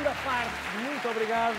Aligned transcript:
segunda 0.00 0.16
parte. 0.24 0.50
Muito 0.82 1.08
obrigado. 1.08 1.56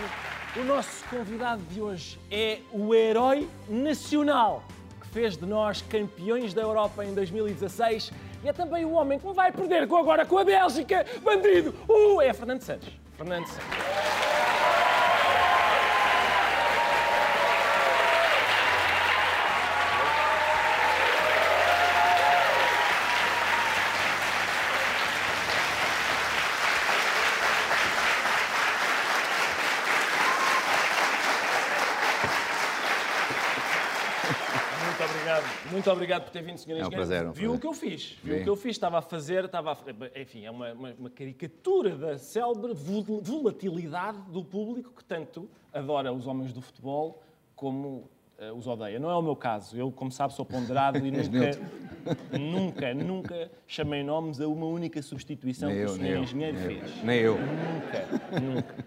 O 0.56 0.64
nosso 0.64 1.06
convidado 1.10 1.62
de 1.70 1.80
hoje 1.80 2.20
é 2.30 2.60
o 2.72 2.94
herói 2.94 3.48
nacional 3.70 4.64
que 5.00 5.08
fez 5.10 5.38
de 5.38 5.46
nós 5.46 5.82
campeões 5.84 6.54
da 6.54 6.62
Europa 6.62 7.06
em 7.06 7.14
2016 7.14 8.12
e 8.44 8.50
é 8.50 8.54
também 8.54 8.84
o 8.84 8.92
homem 8.94 9.20
que 9.20 9.26
não 9.26 9.34
vai 9.34 9.52
perder 9.52 9.84
agora 9.84 10.26
com 10.26 10.38
a 10.40 10.44
Bélgica, 10.44 11.06
bandido. 11.24 11.74
Uh, 11.88 12.20
é 12.22 12.34
Fernando 12.34 12.62
Santos. 12.62 12.90
Fernando 13.16 13.46
Santos. 13.46 14.12
Muito 35.02 35.14
obrigado. 35.16 35.62
Muito 35.82 35.92
obrigado 35.94 36.24
por 36.26 36.30
ter 36.32 36.44
vindo, 36.44 36.60
senhor 36.60 36.78
É 36.78 36.84
um 36.84 36.88
engenheiro. 36.88 37.08
prazer, 37.08 37.26
é 37.26 37.30
um 37.30 37.32
Viu 37.32 37.50
prazer. 37.52 37.58
o 37.58 37.60
que 37.60 37.68
eu 37.68 37.74
fiz? 37.74 38.18
Viu 38.24 38.36
Vi. 38.36 38.42
o 38.42 38.44
que 38.44 38.50
eu 38.52 38.56
fiz? 38.56 38.72
Estava 38.72 39.00
a 39.00 39.02
fazer, 39.02 39.46
estava 39.46 39.72
a... 39.72 40.20
Enfim, 40.22 40.46
é 40.46 40.52
uma, 40.52 40.72
uma- 40.74 40.94
uma 41.00 41.10
caricatura 41.10 41.96
da 41.96 42.18
célebre 42.20 42.72
vol- 42.76 43.20
volatilidade 43.22 44.20
do 44.30 44.44
público 44.44 44.92
que 44.96 45.04
tanto 45.04 45.50
adora 45.74 46.14
os 46.14 46.28
homens 46.28 46.54
do 46.54 46.62
futebol 46.62 47.24
como 47.56 48.08
eh, 48.38 48.52
os 48.52 48.68
odeia. 48.68 49.00
Não 49.00 49.10
é 49.10 49.16
o 49.16 49.24
meu 49.24 49.36
caso. 49.36 49.76
Eu, 49.76 49.92
como 49.92 50.12
sabe, 50.12 50.34
sou 50.36 50.46
ponderado 50.46 51.00
e 51.00 51.10
nunca, 51.10 51.60
nunca, 52.38 52.94
nunca 52.94 53.52
chamei 53.66 54.04
nomes 54.04 54.40
a 54.40 54.48
uma 54.48 54.68
única 54.68 55.02
substituição 55.02 55.68
Nem 55.70 55.78
que 55.80 55.84
eu, 55.84 55.96
o 55.96 56.06
eu. 56.06 56.22
engenheiro 56.24 56.58
nem 56.60 56.76
eu. 56.78 56.82
fez. 56.84 57.04
Nem 57.04 57.20
eu. 57.22 57.38
Nunca, 57.40 58.40
nunca. 58.40 58.86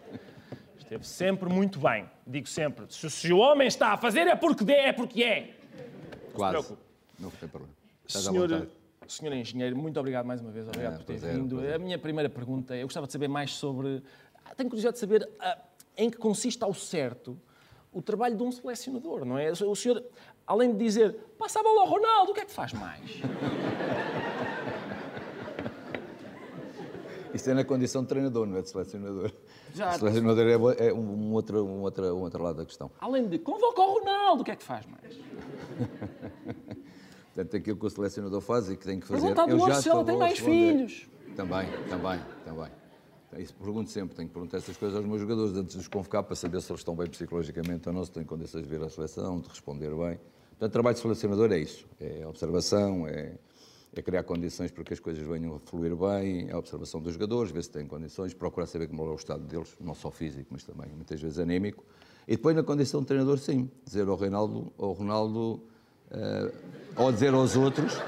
Esteve 0.78 1.04
sempre 1.08 1.48
muito 1.52 1.80
bem. 1.80 2.08
Digo 2.24 2.46
sempre, 2.46 2.84
se, 2.88 3.10
se 3.10 3.32
o 3.32 3.38
homem 3.38 3.66
está 3.66 3.88
a 3.94 3.96
fazer 3.96 4.28
é 4.28 4.36
porque 4.36 4.70
é, 4.70 4.90
é 4.90 4.92
porque 4.92 5.24
é. 5.24 5.56
Quase. 6.34 6.74
Não 7.18 7.30
tem 7.30 7.48
problema. 7.48 7.74
Estás 8.06 8.24
Senhor, 8.24 8.68
senhor 9.08 9.32
engenheiro, 9.34 9.76
muito 9.76 9.98
obrigado 9.98 10.26
mais 10.26 10.40
uma 10.40 10.50
vez. 10.50 10.66
Obrigado 10.66 10.94
É, 10.94 10.96
por 10.98 11.04
ter 11.04 11.18
prazer, 11.18 11.40
vindo. 11.40 11.56
prazer. 11.56 11.74
A 11.74 11.78
minha 11.78 11.98
primeira 11.98 12.28
pergunta, 12.28 12.76
eu 12.76 12.86
gostava 12.86 13.06
de 13.06 13.12
saber 13.12 13.28
mais 13.28 13.52
sobre. 13.52 14.02
Ah, 14.44 14.54
Tenho 14.54 14.68
curiosidade 14.68 14.94
de 14.94 15.00
saber 15.00 15.28
ah, 15.40 15.58
em 15.96 16.10
que 16.10 16.16
consiste 16.18 16.62
ao 16.62 16.74
certo 16.74 17.38
o 17.92 18.02
trabalho 18.02 18.36
de 18.36 18.42
um 18.42 18.50
selecionador, 18.50 19.24
não 19.24 19.38
é? 19.38 19.50
O 19.52 19.74
senhor, 19.76 20.04
além 20.46 20.72
de 20.72 20.78
dizer 20.78 21.14
passa 21.38 21.60
a 21.60 21.62
bola 21.62 21.82
ao 21.82 21.88
Ronaldo, 21.88 22.32
o 22.32 22.34
que 22.34 22.40
é 22.40 22.44
que 22.44 22.52
faz 22.52 22.72
mais? 22.72 23.00
Isto 27.32 27.50
é 27.50 27.54
na 27.54 27.64
condição 27.64 28.02
de 28.02 28.08
treinador, 28.08 28.46
não 28.46 28.56
é 28.58 28.62
de 28.62 28.70
selecionador. 28.70 29.32
Já. 29.74 29.92
Selecionador 29.92 30.46
é, 30.78 30.86
é 30.88 30.92
um, 30.94 30.98
um 31.00 31.32
outro, 31.32 31.64
um, 31.64 31.82
outro, 31.82 32.04
um 32.16 32.20
outro 32.20 32.40
lado 32.40 32.58
da 32.58 32.64
questão. 32.64 32.90
Além 33.00 33.26
de 33.26 33.40
convoca 33.40 33.80
o 33.82 33.98
Ronaldo, 33.98 34.42
o 34.42 34.44
que 34.44 34.52
é 34.52 34.56
que 34.56 34.62
faz 34.62 34.86
mais? 34.86 35.18
Portanto, 37.34 37.56
aquilo 37.56 37.76
que 37.76 37.86
o 37.86 37.90
selecionador 37.90 38.40
faz 38.40 38.70
e 38.70 38.76
que 38.76 38.84
tem 38.84 39.00
que 39.00 39.06
fazer. 39.08 39.36
Eu 39.48 39.58
já 39.58 39.82
se 39.82 39.88
ela 39.88 40.00
estou 40.00 40.04
tem 40.04 40.16
mais 40.16 40.38
filhos. 40.38 41.08
Também, 41.34 41.66
também, 41.88 42.20
também. 42.44 42.70
Isso 43.38 43.52
pergunto 43.54 43.90
sempre, 43.90 44.14
tenho 44.14 44.28
que 44.28 44.32
perguntar 44.32 44.58
essas 44.58 44.76
coisas 44.76 44.96
aos 44.96 45.04
meus 45.04 45.20
jogadores 45.20 45.56
antes 45.56 45.74
de 45.74 45.80
os 45.80 45.88
convocar 45.88 46.22
para 46.22 46.36
saber 46.36 46.62
se 46.62 46.70
eles 46.70 46.80
estão 46.80 46.94
bem 46.94 47.08
psicologicamente 47.08 47.88
ou 47.88 47.92
não, 47.92 48.04
se 48.04 48.12
têm 48.12 48.22
condições 48.22 48.62
de 48.62 48.68
vir 48.68 48.80
à 48.80 48.88
seleção, 48.88 49.40
de 49.40 49.48
responder 49.48 49.90
bem. 49.90 50.20
Portanto, 50.50 50.72
trabalho 50.72 50.94
de 50.94 51.02
selecionador 51.02 51.50
é 51.50 51.58
isso: 51.58 51.84
é 51.98 52.24
observação, 52.24 53.08
é, 53.08 53.36
é 53.92 54.02
criar 54.02 54.22
condições 54.22 54.70
para 54.70 54.84
que 54.84 54.92
as 54.92 55.00
coisas 55.00 55.26
venham 55.26 55.56
a 55.56 55.58
fluir 55.58 55.96
bem, 55.96 56.48
é 56.48 56.52
a 56.52 56.58
observação 56.58 57.00
dos 57.00 57.14
jogadores, 57.14 57.50
ver 57.50 57.64
se 57.64 57.70
têm 57.70 57.88
condições, 57.88 58.32
procurar 58.32 58.66
saber 58.66 58.86
como 58.86 59.02
é 59.02 59.10
o 59.10 59.16
estado 59.16 59.42
deles, 59.42 59.76
não 59.80 59.96
só 59.96 60.12
físico, 60.12 60.50
mas 60.52 60.62
também 60.62 60.86
muitas 60.94 61.20
vezes 61.20 61.40
anímico. 61.40 61.84
E 62.28 62.36
depois, 62.36 62.54
na 62.54 62.62
condição 62.62 63.00
de 63.00 63.08
treinador, 63.08 63.38
sim, 63.38 63.68
dizer 63.84 64.06
ao 64.06 64.16
Reinaldo, 64.16 64.72
ao 64.78 64.92
Ronaldo, 64.92 65.60
eh, 66.10 66.52
ou 66.96 67.12
dizer 67.12 67.34
aos 67.34 67.56
outros, 67.56 68.00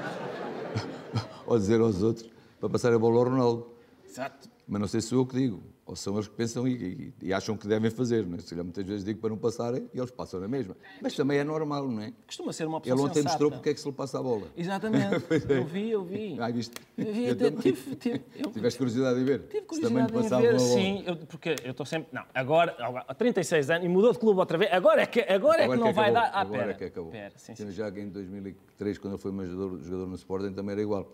ou 1.45 1.57
dizer 1.57 1.79
aos 1.79 2.01
outros, 2.01 2.29
para 2.59 2.69
passar 2.69 2.93
a 2.93 2.99
bola 2.99 3.17
ao 3.17 3.23
Ronaldo. 3.25 3.76
Exato. 4.07 4.49
Mas 4.69 4.81
não 4.81 4.87
sei 4.87 4.99
se 4.99 5.07
sou 5.07 5.19
eu 5.19 5.25
que 5.25 5.33
digo, 5.37 5.63
ou 5.85 5.95
são 5.95 6.15
eles 6.15 6.27
que 6.27 6.35
pensam 6.35 6.67
e, 6.67 6.73
e- 6.73 7.13
e 7.27 7.33
acham 7.33 7.55
que 7.55 7.65
devem 7.69 7.89
fazer. 7.89 8.25
Não 8.25 8.35
é? 8.35 8.39
Se 8.41 8.49
calhar 8.49 8.65
muitas 8.65 8.85
vezes 8.85 9.05
digo 9.05 9.19
para 9.21 9.29
não 9.29 9.37
passarem 9.37 9.89
e 9.93 9.97
eles 9.97 10.11
passam 10.11 10.41
na 10.41 10.47
mesma. 10.47 10.75
Mas 11.01 11.15
também 11.15 11.37
é 11.39 11.43
normal, 11.45 11.87
não 11.87 12.01
é? 12.01 12.11
Costuma 12.25 12.51
ser 12.51 12.65
uma 12.67 12.81
pessoa 12.81 12.99
Ele 12.99 13.07
ontem 13.09 13.23
mostrou 13.23 13.49
porque 13.49 13.69
é 13.69 13.73
que 13.73 13.79
se 13.79 13.87
lhe 13.87 13.93
passa 13.95 14.19
a 14.19 14.23
bola. 14.23 14.47
Exatamente. 14.57 15.07
É. 15.49 15.57
Eu 15.59 15.65
vi, 15.65 15.89
eu 15.91 16.03
vi. 16.03 16.35
Ah, 16.37 16.49
viste? 16.51 16.73
Eu 16.97 17.13
vi, 17.13 17.27
Eu 17.27 17.35
tive, 17.61 17.95
tive, 17.95 18.21
eu- 18.35 18.51
Tiveste 18.51 18.77
curiosidade 18.77 19.19
de 19.19 19.23
ver? 19.25 19.39
Tive 19.47 19.65
Se 19.73 19.81
também 19.81 20.05
curiosidade 20.05 20.15
em 20.17 20.23
passava 20.23 20.41
ver, 20.41 20.59
sim, 20.59 21.03
eu- 21.07 21.15
porque 21.27 21.55
eu 21.63 21.71
estou 21.71 21.85
sempre. 21.85 22.09
Não, 22.11 22.23
agora, 22.33 22.75
agora, 22.79 23.05
há 23.07 23.13
36 23.15 23.69
anos 23.69 23.85
e 23.85 23.87
mudou 23.89 24.11
de 24.11 24.19
clube 24.19 24.37
outra 24.37 24.57
vez. 24.57 24.71
Agora 24.73 25.01
é 25.01 25.05
que, 25.05 25.21
agora 25.21 25.63
é 25.63 25.69
que 25.69 25.75
não 25.77 25.93
vai 25.93 26.11
dar. 26.11 26.29
Ah, 26.33 26.41
Agora 26.41 26.59
pera, 26.59 26.71
é 26.71 26.73
que 26.73 26.83
acabou. 26.83 27.11
pera, 27.11 27.33
sim, 27.37 27.55
sim. 27.55 27.71
Já 27.71 27.89
que 27.89 28.01
em 28.01 28.09
2003, 28.09 28.97
quando 28.97 29.13
eu 29.13 29.17
fui 29.19 29.31
mais 29.31 29.49
jogador, 29.49 29.81
jogador 29.81 30.07
no 30.07 30.15
Sporting, 30.15 30.51
também 30.53 30.73
era 30.73 30.81
igual. 30.81 31.09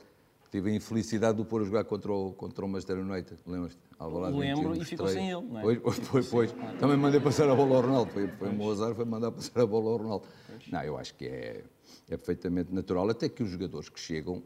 Tive 0.53 0.69
a 0.69 0.75
infelicidade 0.75 1.37
de 1.37 1.41
o 1.41 1.45
pôr 1.45 1.63
a 1.63 1.65
jogar 1.65 1.83
contra 1.83 2.13
o, 2.13 2.31
contra 2.31 2.63
o 2.63 2.69
Manchester 2.69 2.99
United, 2.99 3.39
lembras-te? 3.47 3.79
Lembro, 3.99 4.71
21, 4.71 4.81
e 4.83 4.85
ficou 4.85 5.07
sem 5.07 5.31
ele, 5.31 5.41
não 5.41 5.59
é? 5.59 5.61
Pois, 5.79 5.99
pois, 5.99 6.27
pois. 6.27 6.55
Também 6.79 6.95
mandei 6.95 7.19
passar 7.19 7.49
a 7.49 7.55
bola 7.55 7.77
ao 7.77 7.81
Ronaldo. 7.81 8.11
Foi, 8.11 8.27
foi 8.27 8.49
um 8.49 8.69
azar, 8.69 8.93
foi 8.93 9.03
mandar 9.03 9.31
passar 9.31 9.61
a 9.61 9.65
bola 9.65 9.89
ao 9.89 9.97
Ronaldo. 9.97 10.27
Não, 10.71 10.83
eu 10.83 10.95
acho 10.95 11.15
que 11.15 11.25
é, 11.25 11.63
é 12.07 12.17
perfeitamente 12.17 12.71
natural, 12.71 13.09
até 13.09 13.27
que 13.27 13.41
os 13.41 13.49
jogadores 13.49 13.89
que 13.89 13.99
chegam 13.99 14.43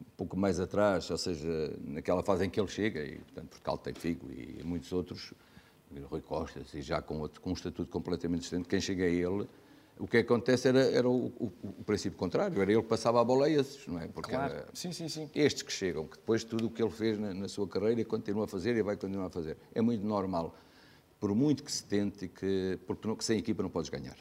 um 0.00 0.16
pouco 0.16 0.36
mais 0.36 0.58
atrás, 0.58 1.08
ou 1.08 1.16
seja, 1.16 1.78
naquela 1.84 2.24
fase 2.24 2.46
em 2.46 2.50
que 2.50 2.58
ele 2.58 2.66
chega, 2.66 3.00
e 3.04 3.18
portanto 3.18 3.50
Portugal 3.50 3.78
tem 3.78 3.94
Figo 3.94 4.32
e 4.32 4.64
muitos 4.64 4.92
outros, 4.92 5.32
Rui 6.10 6.22
Costa, 6.22 6.60
e 6.74 6.82
já 6.82 7.00
com, 7.00 7.20
outro, 7.20 7.40
com 7.40 7.50
um 7.50 7.52
estatuto 7.52 7.88
completamente 7.88 8.42
diferente, 8.42 8.68
quem 8.68 8.80
chega 8.80 9.04
a 9.04 9.08
ele, 9.08 9.48
o 9.98 10.06
que 10.08 10.18
acontece 10.18 10.68
era, 10.68 10.80
era 10.80 11.08
o, 11.08 11.26
o- 11.38 11.52
o 11.62 11.84
princípio 11.84 12.18
contrário, 12.18 12.60
era 12.60 12.72
ele 12.72 12.82
que 12.82 12.88
passava 12.88 13.20
a 13.20 13.24
bola 13.24 13.46
a 13.46 13.50
esses, 13.50 13.86
não 13.86 14.00
é? 14.00 14.08
Porque 14.08 14.30
Claro. 14.30 14.52
era 14.52 14.66
Sim, 14.74 14.92
sim, 14.92 15.08
sim. 15.08 15.30
estes 15.34 15.62
que 15.62 15.72
chegam, 15.72 16.06
que 16.06 16.16
depois 16.16 16.42
tudo 16.44 16.66
o 16.66 16.70
que 16.70 16.82
ele 16.82 16.90
fez 16.90 17.18
na, 17.18 17.32
na 17.32 17.48
sua 17.48 17.66
carreira 17.68 18.00
e 18.00 18.04
continua 18.04 18.44
a 18.44 18.48
fazer 18.48 18.76
e 18.76 18.82
vai 18.82 18.96
continuar 18.96 19.26
a 19.26 19.30
fazer. 19.30 19.56
É 19.74 19.80
muito 19.80 20.04
normal, 20.04 20.54
por 21.20 21.34
muito 21.34 21.62
que 21.62 21.70
se 21.72 21.84
tente, 21.84 22.26
que, 22.28 22.78
porque 22.86 23.06
não, 23.06 23.14
que 23.16 23.24
sem 23.24 23.38
equipa 23.38 23.62
não 23.62 23.70
podes 23.70 23.88
ganhar. 23.88 24.16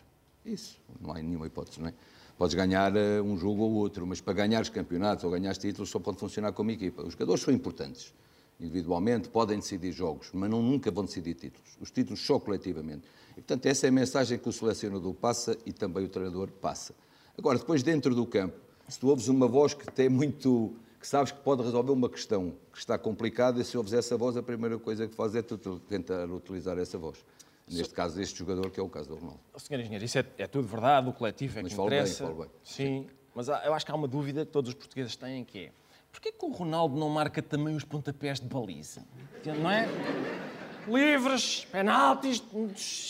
Isso, 0.46 0.80
não 1.02 1.12
há 1.12 1.16
nenhuma 1.22 1.48
hipótese, 1.48 1.80
não 1.80 1.88
é? 1.88 1.94
Podes 2.38 2.56
ganhar 2.56 2.96
eh, 2.96 3.22
um 3.22 3.38
jogo 3.38 3.64
ou 3.64 3.72
outro, 3.74 4.06
mas 4.06 4.20
para 4.20 4.34
ganhar 4.34 4.62
os 4.62 4.70
campeonatos 4.70 5.24
ou 5.24 5.32
ganhar 5.32 5.52
os 5.52 5.58
títulos 5.58 5.90
só 5.90 6.00
pode 6.00 6.18
funcionar 6.20 6.52
como 6.52 6.72
equipa. 6.72 7.02
Os 7.04 7.14
jogadores 7.14 7.42
são 7.44 7.54
importantes, 7.54 8.14
individualmente, 8.60 9.30
podem 9.30 9.58
decidir 9.60 9.92
jogos, 9.92 10.30
mas 10.34 10.50
não, 10.50 10.62
nunca 10.62 10.90
vão 10.92 11.04
decidir 11.06 11.34
títulos. 11.36 11.78
Os 11.82 11.92
títulos 11.92 12.26
só 12.26 12.40
coletivamente. 12.40 13.04
E, 13.32 13.36
portanto, 13.36 13.66
essa 13.66 13.88
é 13.88 13.90
a 13.90 13.92
mensagem 13.92 14.38
que 14.38 14.48
o 14.48 14.52
selecionador 14.52 15.14
passa 15.14 15.58
e 15.66 15.74
também 15.74 16.06
o 16.06 16.10
treinador 16.10 16.50
passa. 16.52 16.94
Agora, 17.38 17.58
depois 17.58 17.82
dentro 17.84 18.14
do 18.14 18.26
campo, 18.26 18.56
se 18.88 19.00
tu 19.00 19.08
ouves 19.10 19.28
uma 19.28 19.48
voz 19.48 19.74
que 19.74 19.92
tem 19.92 20.08
muito 20.10 20.74
que 21.00 21.08
sabes 21.08 21.34
que 21.34 21.40
pode 21.42 21.62
resolver 21.62 21.92
uma 21.92 22.08
questão 22.08 22.54
que 22.72 22.78
está 22.78 22.98
complicada 22.98 23.60
e 23.60 23.66
se 23.66 23.76
ouves 23.78 23.92
essa 23.92 24.16
voz, 24.16 24.38
a 24.38 24.44
primeira 24.44 24.80
coisa 24.80 25.06
que 25.06 25.14
fazes 25.14 25.36
é 25.36 25.42
tu 25.42 25.58
tentar 25.80 26.30
utilizar 26.32 26.78
essa 26.78 26.98
voz. 26.98 27.18
Neste 27.70 27.94
caso, 27.94 28.22
este 28.22 28.40
jogador, 28.40 28.70
que 28.72 28.80
é 28.80 28.84
o 28.84 28.88
caso 28.88 29.10
do 29.10 29.16
Ronaldo. 29.16 29.40
Senhor 29.58 29.82
Engenheiro, 29.82 30.06
isso 30.06 30.18
é, 30.18 30.26
é 30.38 30.48
tudo 30.48 30.66
verdade, 30.68 31.10
o 31.10 31.14
coletivo 31.14 31.60
é 31.60 31.64
Mas 31.64 31.72
que 31.72 31.76
falo 31.76 31.90
bem, 31.90 32.06
falo 32.06 32.36
bem. 32.36 32.50
Sim, 32.64 33.08
mas 33.36 33.50
há- 33.50 33.66
eu 33.66 33.74
acho 33.74 33.86
que 33.86 33.92
há 33.92 33.96
uma 33.96 34.08
dúvida 34.08 34.46
que 34.46 34.52
todos 34.54 34.70
os 34.70 34.76
portugueses 34.76 35.16
têm, 35.18 35.44
que 35.44 35.60
é 35.66 35.72
porquê 36.14 36.32
que 36.32 36.46
o 36.46 36.52
Ronaldo 36.52 36.96
não 36.96 37.10
marca 37.10 37.42
também 37.42 37.76
os 37.76 37.84
pontapés 37.84 38.40
de 38.40 38.48
baliza? 38.48 39.04
Não 39.62 39.70
é? 39.70 39.86
Livres, 40.88 41.66
penaltis, 41.66 42.42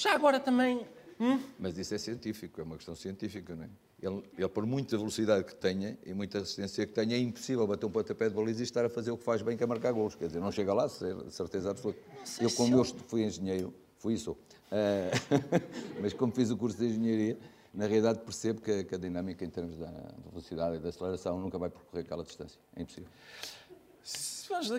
já 0.02 0.14
agora 0.16 0.40
também... 0.40 0.82
hum? 1.20 1.40
Mas 1.60 1.78
isso 1.78 1.94
é 1.94 1.98
científico, 1.98 2.62
é 2.62 2.64
uma 2.64 2.78
questão 2.78 2.96
científica, 2.96 3.56
não 3.56 3.64
é? 3.66 3.70
Ele, 4.02 4.22
ele, 4.38 4.50
por 4.50 4.66
muita 4.66 4.98
velocidade 4.98 5.46
que 5.46 5.56
tenha 5.56 5.98
e 6.06 6.14
muita 6.14 6.40
assistência 6.40 6.86
que 6.86 6.92
tenha, 6.94 7.16
é 7.16 7.20
impossível 7.20 7.66
bater 7.66 7.86
um 7.86 7.90
pontapé 7.92 8.28
de 8.30 8.36
baliza 8.36 8.62
e 8.62 8.64
estar 8.64 8.84
a 8.84 8.90
fazer 8.90 9.12
o 9.12 9.18
que 9.18 9.24
faz 9.24 9.42
bem, 9.42 9.56
que 9.56 9.64
é 9.64 9.68
marcar 9.68 9.94
gols. 9.94 10.14
Quer 10.16 10.28
dizer, 10.28 10.40
não 10.42 10.52
chega 10.52 10.74
lá, 10.74 10.90
cer- 10.90 11.16
certeza 11.30 11.72
absoluta. 11.72 12.00
Eu, 12.40 12.52
como 12.52 12.76
eu 12.76 12.84
fui 12.84 13.24
engenheiro, 13.24 13.74
fui 13.98 14.16
isso, 14.16 14.36
eh, 14.72 15.10
mas 16.02 16.12
como 16.14 16.34
fiz 16.34 16.50
o 16.52 16.58
curso 16.58 16.78
de 16.78 16.86
engenharia, 16.88 17.38
na 17.74 17.86
realidade 17.88 18.20
percebo 18.20 18.62
que, 18.62 18.72
a- 18.72 18.84
que 18.84 18.96
a 18.96 18.98
dinâmica 18.98 19.44
em 19.44 19.50
termos 19.50 19.78
da, 19.78 19.88
da 19.88 20.30
velocidade 20.30 20.76
e 20.76 20.80
da 20.80 20.90
aceleração 20.90 21.40
nunca 21.40 21.58
vai 21.58 21.70
percorrer 21.70 22.02
aquela 22.04 22.24
distância. 22.24 22.60
É 22.76 22.82
impossível. 22.82 23.08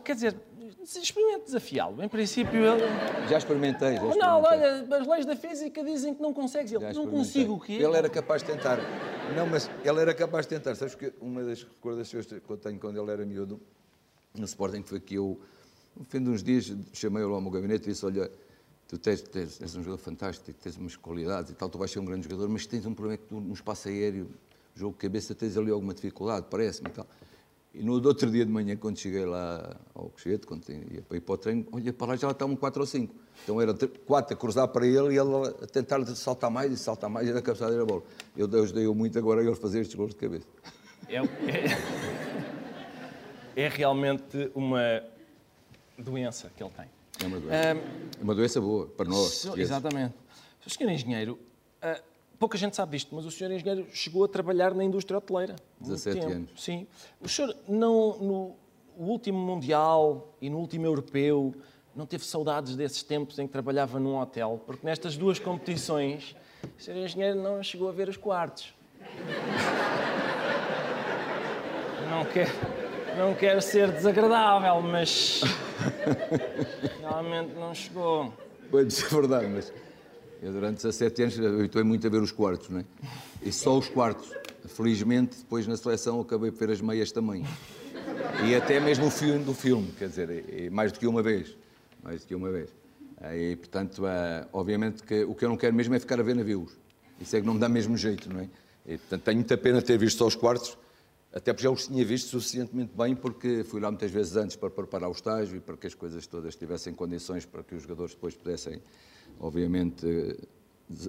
Quer 0.05 0.15
dizer, 0.15 0.37
experimente 0.85 1.47
desafiá-lo. 1.47 2.03
Em 2.03 2.09
princípio, 2.09 2.61
ele... 2.65 2.83
Já 3.29 3.39
experimentei, 3.39 3.97
já 3.97 4.09
experimentei. 4.09 4.21
olha, 4.23 4.97
as 5.01 5.07
leis 5.07 5.27
da 5.27 5.35
física 5.35 5.83
dizem 5.83 6.15
que 6.15 6.23
não 6.23 6.33
consegues. 6.33 6.71
Ele, 6.73 6.93
não 6.93 7.09
consigo 7.09 7.55
o 7.55 7.61
quê? 7.61 7.73
Ele 7.73 7.97
era 7.97 8.09
capaz 8.09 8.43
de 8.43 8.53
tentar. 8.53 8.79
Não, 9.35 9.47
mas 9.47 9.69
ele 9.83 10.01
era 10.01 10.15
capaz 10.15 10.47
de 10.47 10.51
tentar. 10.51 10.75
Sabes 10.77 10.95
que 10.95 11.13
uma 11.21 11.43
das 11.43 11.63
recordações 11.65 12.27
que 12.27 12.41
eu 12.49 12.57
tenho 12.57 12.79
quando 12.79 13.01
ele 13.03 13.11
era 13.11 13.25
miúdo, 13.27 13.61
no 14.35 14.45
Sporting, 14.45 14.83
foi 14.85 15.01
que 15.01 15.15
eu, 15.15 15.41
no 15.97 16.05
fim 16.05 16.23
de 16.23 16.29
uns 16.31 16.43
dias, 16.43 16.73
chamei-o 16.93 17.29
lá 17.31 17.37
ao 17.37 17.41
meu 17.41 17.51
gabinete 17.51 17.85
e 17.89 17.93
disse: 17.93 18.05
Olha, 18.07 18.31
tu 18.89 18.99
tens, 18.99 19.23
tens, 19.23 19.61
és 19.61 19.75
um 19.75 19.83
jogador 19.83 19.99
fantástico, 19.99 20.53
tens 20.61 20.77
umas 20.77 20.97
qualidades 20.97 21.51
e 21.51 21.55
tal, 21.55 21.69
tu 21.69 21.79
vais 21.79 21.91
ser 21.91 22.01
um 22.01 22.05
grande 22.05 22.29
jogador, 22.29 22.49
mas 22.49 22.67
tens 22.67 22.87
um 22.87 22.95
problema 22.95 23.19
que 23.19 23.27
tu, 23.27 23.41
no 23.41 23.55
espaço 23.55 23.89
aéreo, 23.89 24.31
jogo 24.75 24.93
de 24.93 24.99
cabeça, 24.99 25.35
tens 25.35 25.57
ali 25.57 25.71
alguma 25.71 25.95
dificuldade, 25.95 26.47
parece-me 26.51 26.89
e 26.89 26.93
tal. 26.93 27.07
E 27.75 27.83
no 27.83 27.95
outro 27.95 28.31
dia 28.31 28.47
de 28.47 28.53
manhã, 28.53 28.77
quando 28.77 28.97
cheguei 29.01 29.27
lá 29.27 29.77
ao 29.93 30.09
Cochete, 30.09 30.47
quando 30.47 30.63
ia 30.71 31.03
para 31.03 31.17
ir 31.17 31.21
para 31.21 31.35
o 31.35 31.37
treino, 31.37 31.67
olha 31.73 31.93
para 31.93 32.07
lá, 32.07 32.17
já 32.17 32.29
lá 32.29 32.33
estavam 32.33 32.55
4 32.55 32.81
ou 32.81 32.87
5. 32.87 33.13
Então 33.43 33.61
era 33.61 33.75
4 33.75 34.33
a 34.33 34.37
cruzar 34.39 34.69
para 34.69 34.87
ele 34.87 35.15
e 35.15 35.19
ele 35.19 35.49
a 35.61 35.67
tentar 35.67 36.07
saltar 36.07 36.53
mais 36.53 36.71
e 36.71 36.77
saltar 36.77 37.11
mais 37.11 37.29
e 37.29 37.33
na 37.33 37.43
cabeçada 37.43 37.83
a 37.83 37.85
bola. 37.85 38.05
Eu 38.37 38.47
ajudei-o 38.63 38.95
muito 38.95 39.19
agora 39.19 39.41
a 39.41 39.45
ele 39.45 39.57
fazer 39.57 39.81
estes 39.81 39.97
gols 39.97 40.11
de 40.11 40.17
cabeça. 40.17 40.47
É, 41.09 41.17
é, 41.17 41.25
é, 43.65 43.69
realmente 43.69 44.53
uma 44.55 45.03
doença 45.99 46.53
que 46.57 46.63
ele 46.63 46.71
tem. 46.71 46.87
É 47.25 47.27
uma 47.27 47.41
doença. 47.41 47.75
Um, 47.75 48.21
é 48.21 48.23
uma 48.23 48.35
doença 48.35 48.61
boa 48.61 48.87
para 48.87 49.09
nós. 49.09 49.47
exatamente. 49.57 50.15
O 50.67 50.71
senhor 50.71 50.91
engenheiro, 50.91 51.39
uh, 51.83 52.03
pouca 52.39 52.59
gente 52.59 52.77
sabe 52.77 52.93
disto, 52.97 53.15
mas 53.15 53.25
o 53.25 53.31
senhor 53.31 53.51
engenheiro 53.51 53.87
chegou 53.93 54.25
a 54.25 54.29
trabalhar 54.29 54.75
na 54.75 54.85
indústria 54.85 55.17
hoteleira. 55.19 55.57
17 55.81 56.21
anos. 56.21 56.51
Sim. 56.57 56.87
O 57.21 57.29
senhor, 57.29 57.55
não, 57.67 58.19
no 58.19 58.57
último 58.97 59.39
Mundial 59.39 60.35
e 60.41 60.51
no 60.51 60.59
último 60.59 60.85
Europeu, 60.85 61.55
não 61.97 62.07
teve 62.07 62.25
saudades 62.25 62.77
desses 62.77 63.03
tempos 63.03 63.39
em 63.39 63.47
que 63.47 63.53
trabalhava 63.53 63.99
num 63.99 64.19
hotel? 64.19 64.61
Porque 64.67 64.87
nestas 64.87 65.17
duas 65.17 65.39
competições, 65.39 66.37
o 66.79 66.83
senhor 66.83 67.03
engenheiro 67.05 67.41
não 67.41 67.63
chegou 67.63 67.89
a 67.89 67.93
ver 67.93 68.09
os 68.09 68.17
quartos. 68.17 68.75
Não 72.11 72.25
quero, 72.27 72.53
não 73.17 73.35
quero 73.35 73.61
ser 73.63 73.91
desagradável, 73.93 74.81
mas 74.83 75.43
realmente 77.01 77.55
não 77.55 77.75
chegou. 77.75 78.33
Pode 78.71 78.93
ser 78.93 79.09
verdade, 79.09 79.47
mas 79.47 79.73
eu 80.43 80.53
durante 80.53 80.77
17 80.77 81.23
anos 81.23 81.41
habituei 81.41 81.85
muito 81.85 82.07
a 82.07 82.11
ver 82.11 82.21
os 82.21 82.33
quartos, 82.33 82.69
não 82.69 82.81
é? 82.81 82.85
E 83.43 83.53
só 83.53 83.79
os 83.79 83.89
quartos. 83.89 84.31
Felizmente, 84.67 85.37
depois 85.39 85.67
na 85.67 85.77
seleção 85.77 86.21
acabei 86.21 86.51
por 86.51 86.67
ver 86.67 86.73
as 86.73 86.81
meias 86.81 87.13
também. 87.13 87.45
E 88.47 88.55
até 88.55 88.81
mesmo 88.81 89.07
o 89.07 89.11
filme 89.11 89.45
do 89.45 89.55
filme, 89.55 89.93
quer 89.99 90.09
dizer, 90.09 90.71
mais 90.71 90.91
do 90.91 90.99
que 90.99 91.07
uma 91.07 91.23
vez. 91.23 91.57
Mais 92.03 92.23
do 92.23 92.27
que 92.27 92.35
uma 92.35 92.51
vez. 92.51 92.71
E, 93.35 93.57
portanto, 93.57 94.07
é, 94.07 94.47
obviamente 94.53 95.03
que 95.03 95.25
o 95.25 95.35
que 95.35 95.45
eu 95.45 95.49
não 95.49 95.57
quero 95.57 95.75
mesmo 95.75 95.95
é 95.95 96.01
ficar 96.01 96.19
a 96.19 96.23
ver 96.23 96.35
navios. 96.35 96.73
Isso 97.21 97.37
é 97.37 97.41
que 97.41 97.47
não 97.47 97.55
me 97.55 97.61
dá 97.61 97.69
mesmo 97.69 97.97
jeito, 97.97 98.33
não 98.33 98.41
é? 98.41 98.49
E, 98.87 98.99
portanto, 98.99 99.23
tenho 99.23 99.37
muita 99.37 99.57
pena 99.57 99.81
ter 99.81 99.97
visto 99.97 100.19
só 100.19 100.27
os 100.27 100.35
quartos, 100.35 100.77
até 101.35 101.53
porque 101.53 101.65
já 101.65 101.71
os 101.71 101.89
tinha 101.89 102.05
visto 102.05 102.29
suficientemente 102.29 102.93
bem, 102.97 103.15
porque 103.15 103.65
fui 103.65 103.81
lá 103.81 103.91
muitas 103.91 104.11
vezes 104.11 104.37
antes 104.37 104.55
para 104.55 104.71
preparar 104.71 105.09
o 105.11 105.13
estágio 105.13 105.57
e 105.57 105.61
para 105.61 105.77
que 105.77 105.87
as 105.87 105.95
coisas 105.95 106.27
todas 106.27 106.55
tivessem 106.55 106.95
condições 106.95 107.45
para 107.45 107.63
que 107.65 107.75
os 107.75 107.83
jogadores 107.83 108.15
depois 108.15 108.37
pudessem 108.37 108.81
obviamente, 109.41 110.07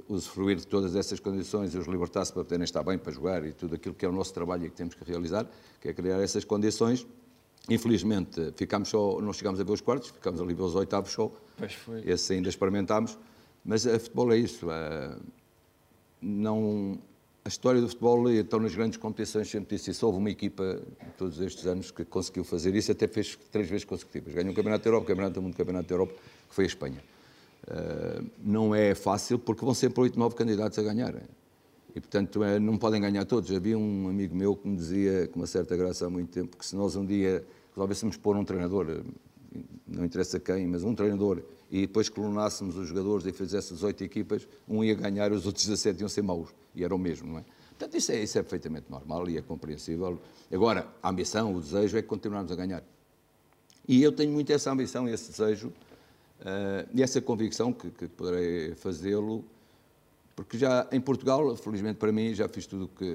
usufruir 0.07 0.57
de 0.57 0.68
todas 0.68 0.95
essas 0.95 1.19
condições 1.19 1.74
e 1.74 1.77
os 1.77 1.88
libertar-se 1.88 2.31
para 2.31 2.44
poderem 2.44 2.63
estar 2.63 2.83
bem 2.83 2.98
para 2.98 3.12
jogar 3.12 3.45
e 3.45 3.54
tudo 3.54 3.75
aquilo 3.75 3.94
que 3.94 4.06
é 4.06 4.10
o 4.10 4.12
nosso 4.12 4.33
trabalho 4.33 4.66
e 4.66 4.69
que 4.69 4.75
temos 4.75 4.95
que 4.95 5.04
realizar, 5.04 5.48
que 5.81 5.89
é 5.89 5.94
criar 5.94 6.19
essas 6.22 6.44
condições. 6.44 7.06
Infelizmente, 7.69 8.54
ficámos 8.56 8.89
só, 8.89 9.19
não 9.19 9.33
chegámos 9.33 9.60
a 9.60 9.63
ver 9.63 9.72
os 9.72 9.81
quartos, 9.81 10.10
ficámos 10.10 10.39
ali 10.39 10.54
ver 10.54 10.63
os 10.63 10.75
oitavos 10.75 11.12
só. 11.12 11.31
Pois 11.57 11.74
foi. 11.74 12.04
Esse 12.06 12.33
ainda 12.33 12.50
experimentámos. 12.50 13.18
Mas 13.63 13.88
a 13.88 14.00
futebol 14.00 14.31
é 14.31 14.38
isso. 14.38 14.69
É, 14.69 15.18
não, 16.22 17.00
a 17.46 17.48
história 17.48 17.80
do 17.80 17.88
futebol, 17.88 18.28
então 18.32 18.60
nas 18.60 18.74
grandes 18.74 18.98
competições, 18.98 19.48
sempre 19.48 19.76
disse 19.76 19.92
isso. 19.92 20.04
Houve 20.04 20.18
uma 20.18 20.32
equipa, 20.32 20.82
todos 21.16 21.40
estes 21.40 21.68
anos, 21.68 21.92
que 21.92 22.04
conseguiu 22.04 22.44
fazer 22.44 22.74
isso, 22.74 22.92
até 22.92 23.08
fez 23.08 23.38
três 23.52 23.70
vezes 23.70 23.86
consecutivas. 23.86 24.34
Ganhou 24.34 24.52
o 24.52 24.56
Campeonato 24.56 24.84
da 24.84 24.90
Europa, 24.90 25.04
o 25.04 25.08
Campeonato 25.08 25.34
do 25.36 25.42
Mundo, 25.44 25.54
o 25.54 25.58
Campeonato 25.58 25.88
da 25.88 25.94
Europa, 25.94 26.14
que 26.50 26.56
foi 26.56 26.64
a 26.64 26.68
Espanha. 26.68 27.04
Eh, 27.68 28.22
não 28.44 28.74
é 28.74 28.96
fácil 28.96 29.38
porque 29.38 29.64
vão 29.64 29.76
sempre 29.76 30.02
oito, 30.02 30.18
nove 30.18 30.36
candidatos 30.36 30.80
a 30.80 30.82
ganhar. 30.82 31.14
E, 31.96 32.02
portanto, 32.02 32.44
é, 32.44 32.58
não 32.58 32.80
podem 32.80 33.00
ganhar 33.00 33.24
todos. 33.26 33.52
Havia 33.52 33.78
um 33.78 34.10
amigo 34.10 34.36
meu 34.36 34.56
que 34.56 34.68
me 34.68 34.76
dizia, 34.76 35.28
com 35.28 35.40
uma 35.40 35.48
certa 35.48 35.78
graça 35.78 36.08
há 36.08 36.10
muito 36.10 36.32
tempo, 36.32 36.58
que 36.58 36.66
se 36.66 36.76
nós 36.76 36.96
um 36.96 37.06
dia 37.06 37.46
resolvêssemos 37.76 38.18
pôr 38.18 38.36
um 38.36 38.44
treinador, 38.44 39.04
não 39.88 40.06
interessa 40.06 40.40
quem, 40.40 40.68
mas 40.68 40.84
um 40.84 40.94
treinador, 40.94 41.42
e 41.72 41.81
depois 41.81 42.10
clonássemos 42.10 42.78
os 42.78 42.88
jogadores 42.88 43.25
e 43.25 43.31
fizéssemos 43.31 43.84
oito 43.84 44.04
equipas, 44.04 44.48
um 44.68 44.84
ia 44.84 44.96
ganhar 44.96 45.31
os 45.31 45.46
outros 45.46 45.66
17 45.66 46.02
iam 46.02 46.10
ser 46.10 46.22
maus. 46.22 46.50
E 46.74 46.84
era 46.84 46.94
o 46.94 46.98
mesmo, 46.98 47.31
não 47.31 47.40
é? 47.40 47.46
Portanto, 47.69 47.98
isso 47.98 48.12
é, 48.12 48.24
isso 48.24 48.38
é 48.38 48.42
perfeitamente 48.42 48.86
normal 48.90 49.30
e 49.30 49.38
é 49.38 49.42
compreensível. 49.42 50.19
Agora, 50.52 50.88
a 51.04 51.10
ambição, 51.10 51.54
o 51.54 51.60
desejo 51.60 51.98
é 51.98 52.02
que 52.02 52.07
continuarmos 52.07 52.52
a 52.52 52.56
ganhar. 52.56 52.84
E 53.88 54.02
eu 54.02 54.12
tenho 54.12 54.31
muito 54.31 54.52
essa 54.52 54.72
ambição 54.72 55.07
esse 55.07 55.31
desejo 55.31 55.72
Uh, 56.42 56.88
e 56.94 57.01
essa 57.01 57.22
convicção 57.22 57.72
que, 57.72 57.90
que 57.90 58.08
poderei 58.08 58.75
fazê-lo, 58.75 59.44
porque 60.36 60.58
já 60.58 60.88
em 60.92 61.00
Portugal, 61.00 61.56
felizmente 61.56 61.98
para 61.98 62.12
mim, 62.12 62.34
já 62.34 62.48
fiz 62.50 62.68
tudo 62.68 62.86
o 62.86 62.88
que, 62.90 63.06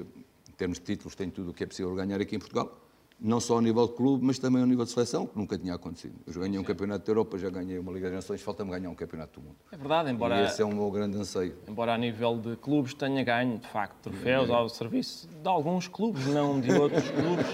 em 0.49 0.53
termos 0.57 0.79
de 0.79 0.85
títulos, 0.85 1.15
tenho 1.15 1.31
tudo 1.31 1.51
o 1.51 1.55
que 1.55 1.63
é 1.63 1.67
possível 1.67 1.95
ganhar 1.95 2.21
aqui 2.21 2.35
em 2.35 2.39
Portugal, 2.39 2.77
não 3.21 3.39
só 3.39 3.55
ao 3.55 3.61
nível 3.61 3.87
de 3.87 3.93
clube, 3.93 4.25
mas 4.25 4.39
também 4.39 4.63
ao 4.63 4.67
nível 4.67 4.85
de 4.85 4.91
seleção, 4.91 5.27
que 5.27 5.37
nunca 5.37 5.59
tinha 5.59 5.75
acontecido. 5.75 6.15
Eu 6.27 6.33
já 6.33 6.41
ganhei 6.41 6.59
um 6.59 6.65
campeonato 6.65 7.05
da 7.05 7.11
Europa, 7.11 7.39
já 7.39 7.51
ganhei 7.51 7.79
uma 7.79 7.93
Liga 7.93 8.07
das 8.07 8.17
Nações, 8.17 8.41
falta-me 8.41 8.71
ganhar 8.71 8.89
um 8.89 8.95
campeonato 8.95 9.41
do 9.41 9.47
mundo. 9.47 9.57
É 9.71 9.77
verdade, 9.77 10.11
embora. 10.11 10.41
E 10.41 10.47
esse 10.47 10.63
é 10.63 10.65
o 10.65 10.75
meu 10.75 10.91
grande 10.91 11.19
anseio. 11.19 11.55
Embora 11.69 11.95
a 11.95 11.99
nível 11.99 12.39
de 12.39 12.57
clubes 12.57 12.95
tenha 12.95 13.23
ganho, 13.23 13.59
de 13.59 13.69
facto, 13.69 14.11
troféus 14.11 14.49
é. 14.49 14.53
ao 14.53 14.69
serviço 14.69 15.29
de 15.29 15.49
alguns 15.49 15.87
clubes, 15.87 16.27
não 16.27 16.61
de 16.61 16.73
outros 16.73 17.05
clubes. 17.11 17.47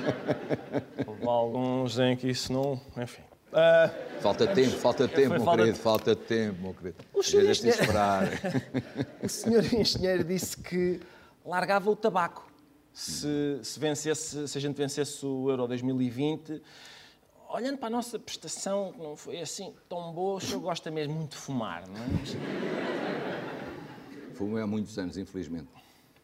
Houve 1.07 1.27
alguns 1.27 1.99
em 1.99 2.17
que 2.17 2.29
isso 2.29 2.53
não. 2.53 2.81
Enfim. 2.97 3.23
Uh, 3.53 4.21
falta 4.21 4.47
tempo, 4.47 4.77
falta 4.77 5.09
tempo, 5.09 5.31
meu 5.31 5.41
falta 5.41 5.63
querido, 5.63 5.79
falta 5.79 6.17
tempo, 6.17 6.63
meu 6.63 6.75
querido. 6.75 6.97
O 7.15 7.23
senhor, 7.23 7.51
engenheiro... 7.51 7.83
o 9.23 9.29
senhor 9.29 9.65
engenheiro 9.75 10.25
disse 10.25 10.59
que 10.59 11.01
largava 11.45 11.89
o 11.91 11.97
tabaco 11.97 12.47
se, 12.97 13.61
se, 13.63 13.79
vencesse, 13.79 14.49
se 14.49 14.57
a 14.57 14.61
gente 14.61 14.75
vencesse 14.75 15.25
o 15.27 15.51
Euro 15.51 15.69
2020. 15.69 16.63
Olhando 17.51 17.77
para 17.77 17.89
a 17.89 17.91
nossa 17.91 18.19
prestação, 18.19 18.95
que 18.95 18.99
não 18.99 19.15
foi 19.15 19.39
assim 19.39 19.75
tão 19.87 20.15
boa, 20.15 20.39
o 20.39 20.41
senhor 20.41 20.61
gosta 20.61 20.91
mesmo 20.91 21.13
muito 21.15 21.33
de 21.33 21.37
fumar, 21.37 21.87
não 21.87 21.95
é? 21.95 22.09
Fumo 24.33 24.57
há 24.57 24.67
muitos 24.67 24.99
anos, 24.99 25.19
infelizmente. 25.19 25.69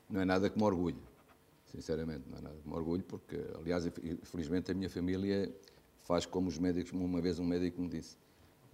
Não 0.08 0.22
é 0.22 0.24
nada 0.24 0.48
que 0.48 0.56
me 0.56 0.64
orgulho, 0.64 0.96
sinceramente, 1.66 2.22
não 2.30 2.38
é 2.38 2.40
nada 2.40 2.56
que 2.56 2.66
me 2.66 2.74
orgulho, 2.74 3.02
porque, 3.02 3.38
aliás, 3.54 3.84
infelizmente 3.86 4.70
a 4.70 4.74
minha 4.74 4.88
família 4.88 5.54
faz 6.04 6.24
como 6.24 6.48
os 6.48 6.58
médicos, 6.58 6.92
uma 6.92 7.20
vez 7.20 7.38
um 7.38 7.44
médico 7.44 7.82
me 7.82 7.88
disse, 7.88 8.16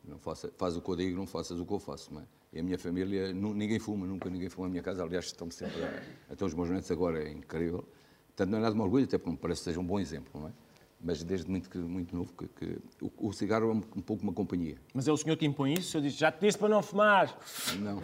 não 0.09 0.19
faça, 0.19 0.51
faz 0.57 0.77
o 0.77 0.81
que 0.81 0.89
eu 0.89 0.97
digo, 0.97 1.17
não 1.17 1.27
faças 1.27 1.61
o 1.61 1.67
que 1.67 1.73
eu 1.73 1.79
faço. 1.79 2.13
Não 2.13 2.23
é? 2.23 2.25
E 2.53 2.61
a 2.61 2.63
minha 2.63 2.79
família, 2.79 3.33
ninguém 3.33 3.79
fuma, 3.79 4.07
nunca 4.07 4.31
ninguém 4.31 4.49
fuma 4.49 4.67
na 4.67 4.71
minha 4.71 4.83
casa, 4.83 5.03
aliás, 5.03 5.27
estão 5.27 5.51
sempre, 5.51 5.83
a, 5.83 6.03
até 6.33 6.45
os 6.45 6.55
meus 6.55 6.71
netos 6.71 6.91
agora, 6.91 7.23
é 7.23 7.31
incrível. 7.31 7.85
Portanto, 8.29 8.51
não 8.51 8.59
é 8.59 8.61
nada 8.63 8.75
de 8.75 8.81
orgulho, 8.81 9.05
até 9.05 9.19
porque 9.19 9.31
me 9.31 9.37
parece 9.37 9.61
que 9.61 9.65
seja 9.67 9.81
um 9.81 9.85
bom 9.85 10.01
exemplo, 10.01 10.41
não 10.41 10.49
é? 10.49 10.53
Mas 11.01 11.23
desde 11.23 11.49
muito, 11.49 11.79
muito 11.79 12.17
novo, 12.17 12.33
que, 12.33 12.49
que 12.49 12.79
o, 13.01 13.29
o, 13.29 13.33
cigarro 13.33 13.71
é 13.71 13.73
um, 13.73 13.77
um, 13.77 14.03
pouco 14.03 14.23
uma 14.23 14.33
companhia. 14.33 14.77
Mas 14.93 15.07
é 15.07 15.13
o 15.13 15.17
senhor 15.17 15.37
que 15.37 15.47
impõe 15.47 15.75
isso? 15.75 15.97
Eu 15.97 16.01
disse, 16.01 16.17
já 16.17 16.33
te 16.33 16.41
disse 16.41 16.59
para 16.59 16.69
não 16.69 16.83
fumar. 16.83 17.39
Não. 17.79 18.03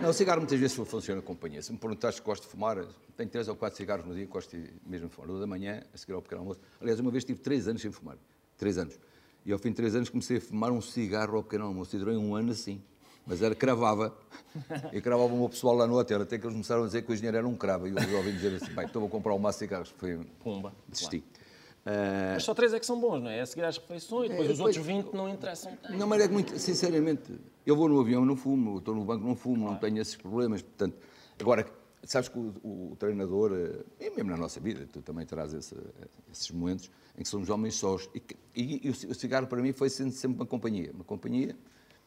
Não, 0.00 0.10
o 0.10 0.12
cigarro 0.12 0.40
muitas 0.40 0.58
vezes 0.58 0.76
funciona 0.76 1.20
companhia. 1.20 1.60
Se 1.60 1.72
me 1.72 1.78
perguntaste 1.78 2.20
se 2.20 2.26
gosto 2.26 2.44
de 2.44 2.48
fumar, 2.48 2.82
tenho 3.16 3.28
três 3.28 3.48
ou 3.48 3.56
quatro 3.56 3.76
cigarros 3.76 4.06
no 4.06 4.14
dia, 4.14 4.26
gosto 4.26 4.56
de, 4.56 4.72
mesmo 4.86 5.08
de 5.08 5.14
fumar. 5.14 5.30
O 5.30 5.40
da 5.40 5.46
manhã, 5.46 5.82
a 5.92 5.96
seguir 5.98 6.12
ao 6.12 6.22
pequeno 6.22 6.42
almoço. 6.42 6.60
Aliás, 6.80 6.98
uma 7.00 7.10
vez 7.10 7.24
tive 7.24 7.40
três 7.40 7.68
anos 7.68 7.82
sem 7.82 7.90
fumar. 7.90 8.16
Três 8.56 8.78
anos. 8.78 8.98
E 9.46 9.52
ao 9.52 9.58
fim 9.60 9.70
de 9.70 9.76
três 9.76 9.94
anos 9.94 10.08
comecei 10.08 10.38
a 10.38 10.40
fumar 10.40 10.72
um 10.72 10.80
cigarro 10.80 11.36
ao 11.36 11.42
pequeno 11.44 11.66
almoço. 11.66 11.94
E 11.94 11.98
durei 12.00 12.16
um 12.16 12.34
ano 12.34 12.50
assim. 12.50 12.82
Mas 13.24 13.40
era 13.42 13.54
cravava. 13.54 14.12
E 14.92 15.00
cravava 15.00 15.32
o 15.32 15.38
meu 15.38 15.48
pessoal 15.48 15.76
lá 15.76 15.86
no 15.86 15.96
hotel. 15.96 16.22
Até 16.22 16.36
que 16.36 16.44
eles 16.44 16.54
começaram 16.54 16.82
a 16.82 16.86
dizer 16.86 17.02
que 17.02 17.12
o 17.12 17.14
engenheiro 17.14 17.36
era 17.36 17.46
um 17.46 17.54
cravo. 17.54 17.86
E 17.86 17.90
eu 17.90 17.96
resolvi 17.96 18.32
dizer 18.32 18.56
assim, 18.56 18.74
bem, 18.74 18.84
estou 18.84 19.06
a 19.06 19.08
comprar 19.08 19.34
um 19.34 19.38
maço 19.38 19.60
de 19.60 19.66
cigarros. 19.66 19.94
Foi... 19.96 20.18
Pumba. 20.42 20.74
Desisti. 20.88 21.20
Claro. 21.20 21.46
Uh... 21.86 22.32
Mas 22.34 22.42
só 22.42 22.54
três 22.54 22.74
é 22.74 22.80
que 22.80 22.86
são 22.86 23.00
bons, 23.00 23.20
não 23.20 23.30
é? 23.30 23.38
É 23.38 23.46
seguir 23.46 23.64
às 23.64 23.78
refeições, 23.78 24.28
depois 24.28 24.48
é, 24.48 24.52
os 24.52 24.58
outros 24.58 24.84
20 24.84 25.12
não 25.12 25.28
interessam 25.28 25.76
tanto. 25.80 25.96
Não, 25.96 26.08
mas 26.08 26.20
é 26.20 26.26
que 26.26 26.34
muito, 26.34 26.58
sinceramente, 26.58 27.32
eu 27.64 27.76
vou 27.76 27.88
no 27.88 28.00
avião 28.00 28.24
não 28.24 28.34
fumo, 28.34 28.78
estou 28.78 28.92
no 28.92 29.04
banco 29.04 29.24
não 29.24 29.36
fumo, 29.36 29.58
claro. 29.58 29.72
não 29.72 29.78
tenho 29.78 30.02
esses 30.02 30.16
problemas, 30.16 30.62
portanto... 30.62 30.96
Agora, 31.38 31.64
sabes 32.10 32.28
que 32.28 32.38
o, 32.38 32.52
o, 32.92 32.96
treinador, 32.98 33.52
eh, 33.52 34.06
e 34.06 34.10
mesmo 34.10 34.30
na 34.30 34.36
nossa 34.36 34.60
vida, 34.60 34.86
tu 34.92 35.02
também 35.02 35.24
terás 35.26 35.52
esse, 35.52 35.74
esses 36.30 36.50
momentos 36.50 36.90
em 37.18 37.22
que 37.22 37.28
somos 37.28 37.48
homens 37.48 37.74
sós, 37.74 38.08
e, 38.14 38.22
e, 38.54 38.88
e, 38.88 38.90
o 38.90 39.14
cigarro 39.14 39.46
para 39.46 39.60
mim 39.60 39.72
foi 39.72 39.88
sendo 39.88 40.12
sempre 40.12 40.36
uma 40.36 40.46
companhia, 40.46 40.90
uma 40.92 41.04
companhia, 41.04 41.56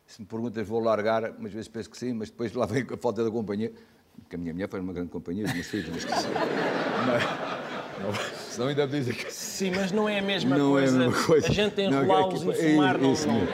se 0.06 0.22
me 0.22 0.28
perguntas 0.28 0.68
vou 0.68 0.80
largar, 0.80 1.34
mas 1.38 1.48
às 1.48 1.54
vezes 1.54 1.68
penso 1.68 1.90
que 1.90 1.98
sim, 1.98 2.14
mas 2.14 2.30
depois 2.30 2.54
lá 2.54 2.66
vem 2.66 2.86
a 2.92 2.98
falta 2.98 3.24
da 3.24 3.32
companhia, 3.32 3.72
porque 4.22 4.36
a 4.36 4.40
minha 4.40 4.54
mulher 4.54 4.70
foi 4.70 4.80
uma 4.80 4.94
grande 4.94 5.10
companhia, 5.10 5.46
os 5.46 5.54
meus 5.54 5.68
filhos, 5.68 5.90
mas... 5.90 6.06
Não, 8.00 8.14
senão 8.50 8.68
ainda 8.70 8.88
me 8.88 8.94
dizem 8.94 9.14
que... 9.14 9.32
Sim, 9.34 9.72
mas 9.76 9.92
não 9.92 10.08
é 10.08 10.20
a 10.20 10.22
mesma, 10.22 10.58
não 10.58 10.72
coisa. 10.72 10.96
É 10.96 11.06
a, 11.06 11.10
mesma 11.10 11.26
coisa. 11.26 11.48
a 11.48 11.52
gente 11.52 11.82
enrolá-los 11.82 12.44
e 12.44 12.50
é 12.50 12.54
fumar 12.54 12.98
não... 12.98 13.12
Isso 13.12 13.28
mesmo, 13.28 13.50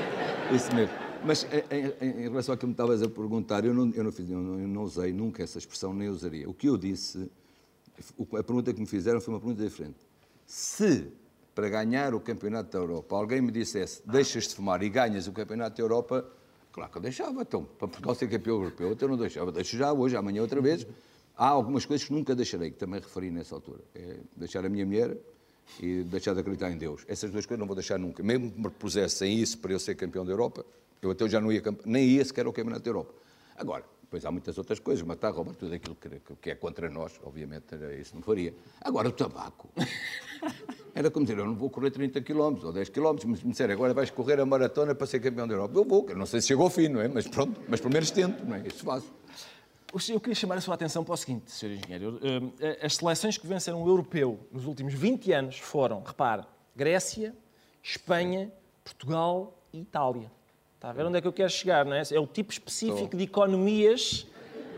isso 0.52 0.76
mesmo. 0.76 1.05
Mas 1.26 1.44
em, 1.44 2.06
em, 2.08 2.22
relação 2.30 2.54
ao 2.54 2.58
que 2.58 2.66
me 2.66 2.74
estavas 2.74 3.02
a 3.02 3.10
perguntar, 3.10 3.66
eu 3.66 3.74
não, 3.74 3.92
eu, 3.92 4.04
não 4.04 4.12
fiz, 4.12 4.30
eu, 4.30 4.40
não, 4.40 4.60
eu 4.60 4.68
não 4.68 4.84
usei 4.84 5.12
nunca 5.12 5.42
essa 5.42 5.58
expressão, 5.58 5.94
nem 5.94 6.08
usaria. 6.08 6.48
O 6.48 6.54
que 6.54 6.70
eu 6.70 6.78
disse, 6.78 7.32
a 8.38 8.44
pergunta 8.44 8.72
que 8.72 8.80
me 8.80 8.86
fizeram 8.86 9.20
foi 9.20 9.34
uma 9.34 9.40
pergunta 9.40 9.64
diferente. 9.64 9.98
Se, 10.46 11.12
para 11.56 11.68
ganhar 11.68 12.14
o 12.14 12.20
Campeonato 12.20 12.72
da 12.72 12.78
Europa, 12.78 13.16
alguém 13.16 13.42
me 13.42 13.52
dissesse 13.52 14.08
deixas 14.08 14.48
de 14.48 14.56
fumar 14.56 14.84
e 14.84 14.90
ganhas 14.90 15.28
o 15.28 15.32
Campeonato 15.32 15.76
da 15.76 15.84
Europa, 15.84 16.30
claro 16.72 16.92
que 16.92 16.98
eu 16.98 17.02
deixava. 17.02 17.42
Então, 17.42 17.64
para 17.64 17.88
Portugal 17.88 18.14
ser 18.14 18.30
campeão 18.30 18.58
europeu, 18.58 18.92
então 18.92 19.08
eu 19.08 19.12
não 19.12 19.18
deixava. 19.18 19.52
Deixo 19.52 19.76
já 19.78 19.92
hoje, 19.92 20.16
amanhã 20.16 20.42
outra 20.44 20.62
vez. 20.62 20.86
Há 21.36 21.48
algumas 21.48 21.86
coisas 21.86 22.08
que 22.08 22.14
nunca 22.14 22.36
deixarei, 22.36 22.70
que 22.70 22.78
também 22.78 23.00
referi 23.00 23.32
nessa 23.32 23.56
altura. 23.56 23.82
É 23.96 24.18
deixar 24.36 24.64
a 24.64 24.70
minha 24.70 24.86
mulher 24.86 25.18
e 25.82 26.04
deixar 26.04 26.34
de 26.34 26.40
acreditar 26.42 26.72
em 26.72 26.78
Deus. 26.78 27.04
Essas 27.08 27.32
duas 27.32 27.46
coisas 27.46 27.60
não 27.60 27.68
vou 27.68 27.76
deixar 27.76 27.98
nunca. 27.98 28.22
Mesmo 28.22 28.52
que 28.52 28.58
me 28.58 28.64
propusessem 28.64 29.38
isso 29.38 29.58
para 29.58 29.74
eu 29.74 29.80
ser 29.80 29.96
campeão 29.96 30.24
da 30.24 30.32
Europa, 30.32 30.66
eu 31.02 31.12
até 31.12 31.28
já 31.28 31.40
não 31.40 31.52
ia, 31.52 31.62
nem 31.86 32.06
ia 32.06 32.26
sequer 32.26 32.46
ao 32.46 32.54
Campeonato 32.54 32.84
da 32.84 32.90
Europa. 32.90 33.14
Agora, 33.58 33.84
depois 34.02 34.26
há 34.26 34.32
muitas 34.32 34.58
outras 34.58 34.80
coisas, 34.80 35.06
matar, 35.06 35.32
roubar, 35.32 35.56
tudo 35.56 35.74
aquilo 35.74 35.96
que, 35.96 36.36
que 36.42 36.50
é 36.52 36.56
contra 36.56 36.90
nós, 36.90 37.20
obviamente, 37.24 37.76
isso 38.00 38.16
não 38.16 38.22
faria. 38.22 38.54
Agora, 38.82 39.10
o 39.10 39.12
tabaco. 39.12 39.70
Era 40.96 41.12
como 41.12 41.26
dizer, 41.26 41.38
eu 41.38 41.46
não 41.46 41.56
vou 41.56 41.70
correr 41.70 41.92
30 41.92 42.22
km 42.22 42.64
ou 42.64 42.72
10 42.72 42.90
km, 42.90 43.16
mas 43.26 43.44
me 43.44 43.52
disseram, 43.52 43.74
agora 43.74 43.94
vais 43.94 44.10
correr 44.10 44.40
a 44.40 44.46
maratona 44.46 44.96
para 44.96 45.06
ser 45.06 45.20
campeão 45.20 45.46
da 45.46 45.54
Europa. 45.54 45.78
Eu 45.78 45.84
vou, 45.84 46.06
eu 46.08 46.16
não 46.16 46.26
sei 46.26 46.40
se 46.40 46.48
chegou 46.48 46.64
ao 46.64 46.70
fim, 46.70 46.88
não 46.88 47.02
é? 47.02 47.08
Mas 47.10 47.28
pronto, 47.28 47.60
mas 47.68 47.82
pelo 47.82 47.92
menos 47.92 48.10
tento, 48.12 48.46
não 48.46 48.56
é? 48.56 48.66
Isso 48.66 48.86
faço. 48.86 49.14
Eu 50.10 50.20
queria 50.20 50.36
chamar 50.36 50.58
a 50.58 50.62
sua 50.62 50.76
atenção 50.76 51.04
para 51.04 51.14
o 51.14 51.18
seguinte, 51.18 51.52
Sr. 51.52 51.72
Engenheiro. 51.72 52.20
Eh, 52.60 52.86
as 52.86 52.96
seleções 52.96 53.38
que 53.38 53.48
venceram 53.48 53.82
o 53.82 53.88
europeu 53.88 54.40
nos 54.52 54.66
últimos 54.66 54.94
20 54.94 55.32
anos 55.32 55.58
foram, 55.58 56.02
repare, 56.02 56.44
Grécia, 56.76 57.34
Espanha, 57.82 58.52
Portugal 58.84 59.58
e 59.72 59.80
Itália. 59.82 60.32
Está 60.86 60.92
a 60.92 60.94
ver 60.94 61.06
onde 61.08 61.18
é 61.18 61.22
que 61.22 61.28
eu 61.28 61.34
quero 61.34 61.50
chegar, 61.50 61.84
não 61.84 61.96
é? 61.96 62.04
É 62.12 62.20
o 62.20 62.28
tipo 62.28 62.52
específico 62.52 63.06
Estou. 63.06 63.18
de 63.18 63.24
economias 63.24 64.28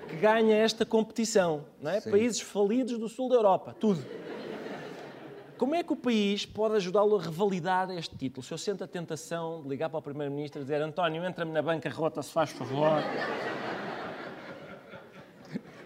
que 0.07 0.15
ganha 0.15 0.55
esta 0.55 0.85
competição, 0.85 1.65
não 1.81 1.91
é? 1.91 1.99
Sim. 1.99 2.11
Países 2.11 2.39
falidos 2.39 2.97
do 2.97 3.09
sul 3.09 3.27
da 3.27 3.35
Europa, 3.35 3.75
tudo. 3.77 4.01
Como 5.57 5.75
é 5.75 5.83
que 5.83 5.91
o 5.91 5.97
país 5.97 6.45
pode 6.45 6.77
ajudá-lo 6.77 7.17
a 7.17 7.21
revalidar 7.21 7.91
este 7.91 8.15
título? 8.15 8.41
Se 8.41 8.53
eu 8.53 8.57
sento 8.57 8.85
a 8.85 8.87
tentação 8.87 9.61
de 9.61 9.67
ligar 9.67 9.89
para 9.89 9.99
o 9.99 10.01
Primeiro-Ministro 10.01 10.61
e 10.61 10.63
dizer 10.63 10.81
António, 10.81 11.25
entra-me 11.25 11.51
na 11.51 11.61
banca 11.61 11.89
rota, 11.89 12.23
se 12.23 12.31
faz 12.31 12.51
favor. 12.51 13.03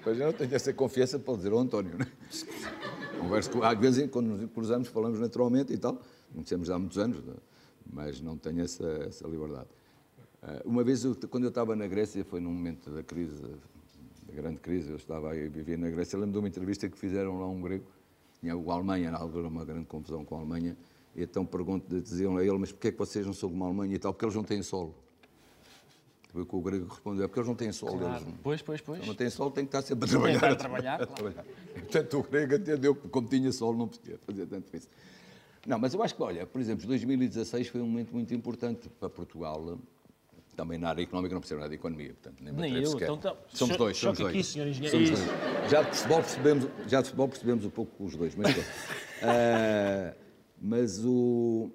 Pois 0.03 0.19
eu 0.19 0.27
não 0.27 0.33
tenho 0.33 0.53
essa 0.53 0.71
confiança 0.71 1.17
para 1.17 1.35
dizer 1.35 1.51
ao 1.51 1.57
António, 1.57 1.97
não 1.97 2.05
é? 2.05 3.17
Converso 3.17 3.49
com, 3.49 3.63
às 3.63 3.79
vezes, 3.79 4.07
quando 4.11 4.27
nos 4.27 4.51
cruzamos, 4.51 4.87
falamos 4.87 5.19
naturalmente 5.19 5.73
e 5.73 5.79
tal. 5.79 5.99
Conhecemos 6.31 6.69
há 6.69 6.77
muitos 6.77 6.99
anos, 6.99 7.17
mas 7.91 8.21
não 8.21 8.37
tenho 8.37 8.61
essa, 8.61 8.85
essa 9.07 9.27
liberdade. 9.27 9.80
Eh, 10.43 10.61
uma 10.65 10.83
vez, 10.83 11.05
quando 11.29 11.43
eu 11.43 11.49
estava 11.49 11.75
na 11.75 11.87
Grécia, 11.87 12.23
foi 12.23 12.39
num 12.39 12.51
momento 12.51 12.89
da 12.89 13.03
crise, 13.03 13.41
da 14.27 14.33
grande 14.33 14.59
crise, 14.59 14.89
eu 14.89 14.95
estava 14.95 15.31
aí, 15.31 15.47
vivia 15.47 15.77
na 15.77 15.89
Grécia, 15.89 16.17
lembro 16.17 16.33
de 16.33 16.39
uma 16.39 16.47
entrevista 16.47 16.89
que 16.89 16.97
fizeram 16.97 17.39
lá 17.39 17.47
um 17.47 17.61
grego, 17.61 17.85
tinha 18.39 18.57
o 18.57 18.71
Alemanha, 18.71 19.11
na 19.11 19.19
altura 19.19 19.47
uma 19.47 19.63
grande 19.63 19.85
confusão 19.85 20.25
com 20.25 20.35
a 20.35 20.39
Alemanha, 20.39 20.75
e 21.15 21.23
então 21.23 21.45
pergunto, 21.45 22.01
diziam 22.01 22.37
a 22.37 22.43
ele, 22.43 22.57
mas 22.57 22.71
porquê 22.71 22.87
é 22.87 22.91
que 22.91 22.97
vocês 22.97 23.25
não 23.25 23.33
são 23.33 23.49
como 23.49 23.63
a 23.63 23.67
Alemanha 23.67 23.95
e 23.95 23.99
tal? 23.99 24.13
Porque 24.13 24.25
eles 24.25 24.35
não 24.35 24.43
têm 24.43 24.63
solo. 24.63 24.95
Foi 26.29 26.43
o 26.43 26.45
que 26.45 26.55
o 26.55 26.61
grego 26.61 26.87
respondeu, 26.87 27.25
é 27.25 27.27
porque 27.27 27.39
eles 27.41 27.49
não 27.49 27.55
têm 27.55 27.73
sol. 27.73 27.97
Claro. 27.97 28.23
Eles, 28.23 28.35
pois, 28.41 28.61
pois, 28.61 28.81
pois. 28.81 29.05
não 29.05 29.13
têm 29.13 29.29
sol, 29.29 29.51
tem 29.51 29.65
que 29.65 29.67
estar 29.67 29.81
sempre 29.81 30.05
a 30.05 30.07
trabalhar. 30.07 30.39
Tem 30.39 30.39
que 30.39 30.45
estar 30.45 30.65
a 30.65 30.69
trabalhar, 30.69 31.05
claro. 31.05 31.35
Portanto, 31.73 32.19
o 32.19 32.23
grego 32.23 32.55
entendeu 32.55 32.95
que, 32.95 33.09
como 33.09 33.27
tinha 33.27 33.51
sol, 33.51 33.75
não 33.75 33.89
podia 33.89 34.17
fazer 34.19 34.47
tanto 34.47 34.75
isso. 34.75 34.87
Não, 35.67 35.77
mas 35.77 35.93
eu 35.93 36.01
acho 36.01 36.15
que, 36.15 36.23
olha, 36.23 36.47
por 36.47 36.61
exemplo, 36.61 36.87
2016 36.87 37.67
foi 37.67 37.81
um 37.81 37.85
momento 37.85 38.13
muito 38.13 38.33
importante 38.33 38.89
para 38.97 39.09
Portugal, 39.09 39.77
também 40.61 40.77
na 40.77 40.89
área 40.89 41.01
económica, 41.01 41.33
não 41.33 41.41
percebo 41.41 41.59
nada 41.59 41.71
de 41.71 41.75
economia, 41.75 42.13
portanto, 42.13 42.39
nem, 42.39 42.53
nem 42.53 42.83
eu, 42.83 42.91
sequer. 42.91 43.05
então, 43.05 43.15
então 43.15 43.37
somos 43.47 43.77
dois, 43.77 43.97
somos 43.97 44.19
dois. 44.19 44.29
Aqui, 44.29 44.43
senhor 44.43 44.67
engenheiro. 44.67 45.07
Somos 45.07 45.19
dois. 45.19 45.71
Já 45.71 45.81
de 45.81 45.95
futebol 45.95 46.19
percebemos, 46.19 46.67
já 46.87 47.01
de 47.01 47.07
futebol 47.07 47.27
percebemos 47.27 47.65
um 47.65 47.69
pouco 47.71 48.05
os 48.05 48.15
dois, 48.15 48.35
mas, 48.35 48.55
uh, 48.55 50.15
mas 50.61 51.03
o 51.03 51.71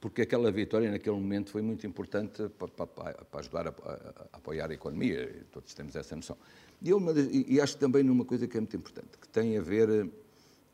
porque 0.00 0.22
aquela 0.22 0.50
vitória 0.50 0.90
naquele 0.90 1.16
momento 1.16 1.50
foi 1.50 1.60
muito 1.60 1.86
importante 1.86 2.48
para, 2.50 2.68
para, 2.68 2.86
para 2.86 3.40
ajudar 3.40 3.66
a, 3.66 3.70
a, 3.70 3.92
a, 3.92 4.36
apoiar 4.36 4.70
a 4.70 4.74
economia, 4.74 5.44
todos 5.50 5.74
temos 5.74 5.94
essa 5.96 6.14
noção. 6.14 6.36
E, 6.80 6.90
eu, 6.90 7.00
e, 7.48 7.60
acho 7.60 7.76
também 7.76 8.04
numa 8.04 8.24
coisa 8.24 8.46
que 8.46 8.56
é 8.56 8.60
muito 8.60 8.76
importante, 8.76 9.18
que 9.20 9.28
tem 9.28 9.58
a 9.58 9.60
ver 9.60 10.08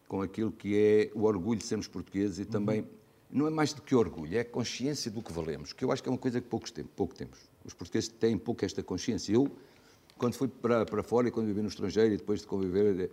com 0.06 0.20
aquilo 0.20 0.52
que 0.52 0.78
é 0.78 1.10
o 1.14 1.24
orgulho 1.24 1.58
de 1.58 1.66
sermos 1.66 1.88
portugueses 1.88 2.38
e 2.38 2.44
também, 2.44 2.80
uhum. 2.80 2.86
Não 3.34 3.48
é 3.48 3.50
mais 3.50 3.72
do 3.72 3.82
que 3.82 3.96
orgulho, 3.96 4.36
é 4.36 4.40
a 4.40 4.44
consciência 4.44 5.10
do 5.10 5.20
que 5.20 5.32
valemos, 5.32 5.72
que 5.72 5.84
eu 5.84 5.90
acho 5.90 6.00
que 6.00 6.08
é 6.08 6.12
uma 6.12 6.18
coisa 6.18 6.40
que 6.40 6.46
poucos 6.46 6.70
tem, 6.70 6.84
pouco 6.84 7.16
temos. 7.16 7.36
Os 7.64 7.74
portugueses 7.74 8.08
têm 8.08 8.38
pouco 8.38 8.64
esta 8.64 8.80
consciência. 8.80 9.32
Eu, 9.32 9.50
quando 10.16 10.34
fui 10.34 10.46
para, 10.46 10.86
para 10.86 11.02
fora 11.02 11.26
e 11.26 11.32
quando 11.32 11.46
vivi 11.46 11.60
no 11.60 11.68
estrangeiro 11.68 12.14
e 12.14 12.16
depois 12.16 12.42
de 12.42 12.46
conviver 12.46 13.10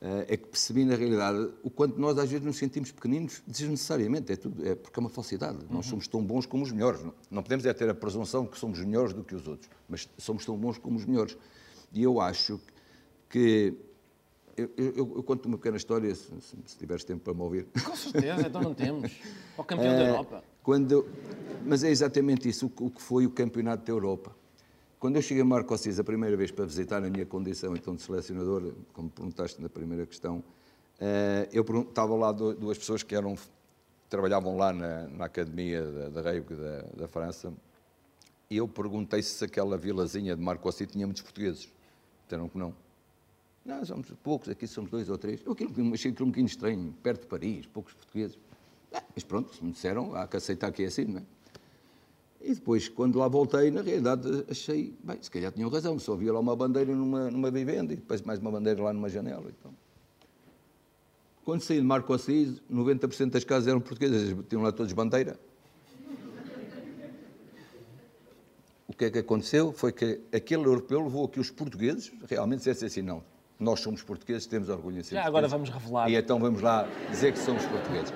eh, 0.00 0.26
é 0.28 0.36
que 0.36 0.48
percebi 0.48 0.84
na 0.84 0.96
realidade 0.96 1.52
o 1.62 1.70
quanto 1.70 2.00
nós 2.00 2.18
às 2.18 2.28
vezes 2.28 2.44
nos 2.44 2.56
sentimos 2.56 2.90
pequeninos 2.90 3.42
desnecessariamente, 3.46 4.32
é, 4.32 4.36
tudo, 4.36 4.66
é 4.66 4.74
porque 4.74 4.98
é 4.98 5.00
uma 5.02 5.08
falsidade. 5.08 5.58
Uhum. 5.58 5.76
Nós 5.76 5.86
somos 5.86 6.08
tão 6.08 6.20
bons 6.20 6.46
como 6.46 6.64
os 6.64 6.72
melhores. 6.72 7.04
Não, 7.04 7.14
não 7.30 7.42
podemos 7.42 7.64
é 7.64 7.72
ter 7.72 7.88
a 7.88 7.94
presunção 7.94 8.46
que 8.46 8.58
somos 8.58 8.80
melhores 8.80 9.12
do 9.12 9.22
que 9.22 9.36
os 9.36 9.46
outros, 9.46 9.70
mas 9.88 10.08
somos 10.18 10.44
tão 10.44 10.56
bons 10.56 10.78
como 10.78 10.96
os 10.96 11.04
melhores. 11.04 11.36
E 11.92 12.02
eu 12.02 12.20
acho 12.20 12.60
que 13.28 13.72
eu, 14.60 14.94
eu, 14.94 15.12
eu, 15.16 15.22
conto 15.22 15.46
uma 15.46 15.56
pequena 15.56 15.76
história, 15.76 16.14
se, 16.14 16.30
se, 16.40 16.76
tiveres 16.78 17.04
tempo 17.04 17.22
para 17.22 17.34
me 17.34 17.40
ouvir. 17.42 17.66
Com 17.84 17.96
certeza, 17.96 18.46
então 18.46 18.60
não 18.60 18.74
temos. 18.74 19.12
O 19.56 19.64
campeão 19.64 19.94
da 19.94 20.02
eh, 20.02 20.08
Europa. 20.10 20.44
Quando, 20.62 21.08
mas 21.64 21.84
é 21.84 21.90
exatamente 21.90 22.48
isso, 22.48 22.66
o, 22.66 22.86
o 22.86 22.90
que 22.90 23.00
foi 23.00 23.26
o 23.26 23.30
campeonato 23.30 23.84
da 23.84 23.92
Europa. 23.92 24.34
Quando 24.98 25.16
eu 25.16 25.22
cheguei 25.22 25.42
a 25.42 25.46
Marco 25.46 25.72
Assis 25.72 25.98
a 25.98 26.04
primeira 26.04 26.36
vez 26.36 26.50
para 26.50 26.66
visitar 26.66 27.02
a 27.02 27.08
minha 27.08 27.24
condição 27.24 27.74
então 27.74 27.94
de 27.94 28.02
selecionador, 28.02 28.74
como 28.92 29.08
perguntaste 29.08 29.60
na 29.60 29.68
primeira 29.68 30.04
questão, 30.06 30.44
eh, 31.00 31.48
eu 31.52 31.64
estava 31.80 32.14
lá 32.14 32.32
duas 32.32 32.76
pessoas 32.76 33.02
que 33.02 33.14
eram 33.14 33.34
trabalhavam 34.10 34.56
lá 34.56 34.72
na, 34.72 35.08
na 35.08 35.24
academia 35.24 35.82
da, 35.84 36.08
da 36.08 36.20
da, 36.20 36.82
da, 36.96 37.08
França 37.08 37.52
e 38.50 38.56
eu 38.56 38.66
perguntei 38.66 39.22
se 39.22 39.42
aquela 39.44 39.78
vilazinha 39.78 40.34
de 40.34 40.42
Marco 40.42 40.68
Assis 40.68 40.88
tinha 40.88 41.06
muitos 41.06 41.22
portugueses. 41.22 41.72
Disseram 42.24 42.48
que 42.48 42.58
não. 42.58 42.74
Não, 43.64 43.84
somos 43.84 44.10
poucos, 44.22 44.48
aqui 44.48 44.66
somos 44.66 44.90
dois 44.90 45.08
ou 45.08 45.18
três. 45.18 45.40
Eu 45.44 45.52
aquilo, 45.52 45.70
achei 45.92 46.10
aquilo 46.10 46.26
um 46.26 46.30
bocadinho 46.30 46.46
estranho, 46.46 46.94
perto 47.02 47.22
de 47.22 47.26
Paris, 47.26 47.66
poucos 47.66 47.92
portugueses. 47.92 48.38
Ah, 48.92 49.02
mas 49.14 49.22
pronto, 49.22 49.54
se 49.54 49.64
me 49.64 49.72
disseram, 49.72 50.14
há 50.14 50.26
que 50.26 50.36
aceitar 50.36 50.72
que 50.72 50.82
é 50.82 50.86
assim, 50.86 51.04
não 51.04 51.20
é? 51.20 51.22
E 52.42 52.54
depois, 52.54 52.88
quando 52.88 53.18
lá 53.18 53.28
voltei, 53.28 53.70
na 53.70 53.82
realidade, 53.82 54.46
achei, 54.50 54.94
bem, 55.04 55.18
se 55.20 55.30
calhar 55.30 55.52
tinham 55.52 55.68
razão, 55.68 55.98
só 55.98 56.14
havia 56.14 56.32
lá 56.32 56.40
uma 56.40 56.56
bandeira 56.56 56.94
numa, 56.94 57.30
numa 57.30 57.50
vivenda 57.50 57.92
e 57.92 57.96
depois 57.96 58.22
mais 58.22 58.38
uma 58.38 58.50
bandeira 58.50 58.82
lá 58.82 58.94
numa 58.94 59.10
janela. 59.10 59.44
Então. 59.46 59.74
Quando 61.44 61.60
saí 61.60 61.76
de 61.76 61.84
Marco 61.84 62.14
Assis, 62.14 62.62
90% 62.72 63.30
das 63.30 63.44
casas 63.44 63.68
eram 63.68 63.80
portuguesas, 63.80 64.34
tinham 64.48 64.62
lá 64.62 64.72
todos 64.72 64.90
bandeira. 64.94 65.38
O 68.88 68.94
que 68.94 69.04
é 69.04 69.10
que 69.10 69.18
aconteceu? 69.18 69.72
Foi 69.72 69.92
que 69.92 70.20
aquele 70.32 70.64
europeu 70.64 71.02
levou 71.02 71.26
a 71.26 71.28
que 71.28 71.38
os 71.38 71.50
portugueses 71.50 72.10
realmente 72.26 72.58
dissessem 72.58 72.86
assim, 72.86 73.02
não, 73.02 73.22
nós 73.60 73.80
somos 73.80 74.02
portugueses, 74.02 74.46
temos 74.46 74.70
orgulho 74.70 74.98
em 74.98 75.02
ser 75.02 75.16
Já 75.16 75.26
agora 75.26 75.46
vamos 75.46 75.68
revelar. 75.68 76.08
E 76.08 76.16
então 76.16 76.40
vamos 76.40 76.62
lá 76.62 76.88
dizer 77.10 77.32
que 77.32 77.38
somos 77.38 77.64
portugueses. 77.66 78.12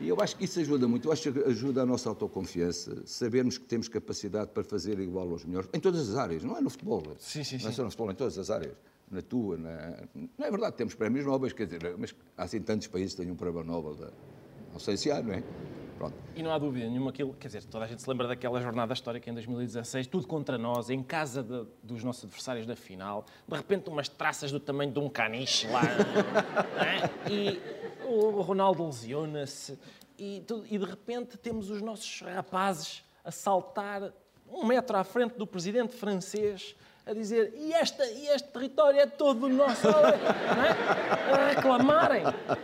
E 0.00 0.08
eu 0.08 0.20
acho 0.20 0.36
que 0.36 0.44
isso 0.44 0.58
ajuda 0.58 0.88
muito, 0.88 1.06
eu 1.06 1.12
acho 1.12 1.32
que 1.32 1.38
ajuda 1.44 1.82
a 1.82 1.86
nossa 1.86 2.08
autoconfiança, 2.08 3.06
sabermos 3.06 3.56
que 3.56 3.64
temos 3.64 3.86
capacidade 3.86 4.50
para 4.50 4.64
fazer 4.64 4.98
igual 4.98 5.30
aos 5.30 5.44
melhores, 5.44 5.70
em 5.72 5.78
todas 5.78 6.10
as 6.10 6.16
áreas, 6.16 6.42
não 6.42 6.56
é 6.56 6.60
no 6.60 6.68
futebol. 6.68 7.04
Sim, 7.20 7.44
sim, 7.44 7.58
não 7.62 7.68
é 7.68 7.72
só 7.72 7.84
no 7.84 7.90
futebol, 7.90 8.10
em 8.10 8.14
todas 8.16 8.36
as 8.36 8.50
áreas. 8.50 8.74
Na 9.08 9.22
tua, 9.22 9.56
na... 9.56 10.02
não 10.14 10.46
é 10.46 10.50
verdade, 10.50 10.74
temos 10.74 10.94
prémios 10.94 11.24
nobres, 11.24 11.52
quer 11.52 11.66
dizer, 11.66 11.94
mas 11.96 12.12
há 12.36 12.42
assim 12.42 12.60
tantos 12.60 12.88
países 12.88 13.14
que 13.14 13.22
têm 13.22 13.30
um 13.30 13.36
prémio 13.36 13.62
Nobel, 13.62 13.94
da... 13.94 14.10
não 14.72 14.80
sei 14.80 14.96
se 14.96 15.08
há, 15.08 15.22
não 15.22 15.34
é? 15.34 15.44
Pronto. 16.02 16.16
E 16.34 16.42
não 16.42 16.50
há 16.50 16.58
dúvida 16.58 16.88
nenhuma 16.88 17.10
aquilo, 17.10 17.32
quer 17.34 17.46
dizer, 17.46 17.62
toda 17.62 17.84
a 17.84 17.86
gente 17.86 18.02
se 18.02 18.10
lembra 18.10 18.26
daquela 18.26 18.60
jornada 18.60 18.92
histórica 18.92 19.30
em 19.30 19.34
2016, 19.34 20.08
tudo 20.08 20.26
contra 20.26 20.58
nós, 20.58 20.90
em 20.90 21.00
casa 21.00 21.44
de, 21.44 21.64
dos 21.80 22.02
nossos 22.02 22.24
adversários 22.24 22.66
da 22.66 22.74
final, 22.74 23.24
de 23.46 23.54
repente 23.54 23.88
umas 23.88 24.08
traças 24.08 24.50
do 24.50 24.58
tamanho 24.58 24.90
de 24.90 24.98
um 24.98 25.08
caniche 25.08 25.68
lá, 25.68 25.82
é? 26.82 27.30
e 27.30 27.62
o 28.04 28.40
Ronaldo 28.40 28.84
lesiona-se, 28.84 29.78
e, 30.18 30.44
e 30.68 30.76
de 30.76 30.84
repente 30.84 31.38
temos 31.38 31.70
os 31.70 31.80
nossos 31.80 32.20
rapazes 32.22 33.04
a 33.24 33.30
saltar 33.30 34.12
um 34.50 34.66
metro 34.66 34.96
à 34.96 35.04
frente 35.04 35.36
do 35.38 35.46
presidente 35.46 35.94
francês 35.94 36.74
a 37.04 37.12
dizer 37.12 37.52
e, 37.56 37.72
esta, 37.72 38.04
e 38.06 38.28
este 38.28 38.48
território 38.48 39.00
é 39.00 39.06
todo 39.06 39.48
nosso, 39.48 39.88
é? 39.88 41.32
a 41.32 41.48
reclamarem, 41.54 42.22